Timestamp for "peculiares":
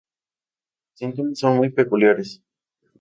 1.69-2.41